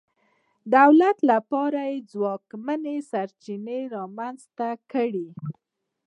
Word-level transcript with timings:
دولت 0.75 1.17
لپاره 1.31 1.81
یې 1.91 1.97
ځواکمنې 2.11 2.95
سرچینې 3.09 3.79
رامنځته 3.95 4.69
کړې. 4.91 5.27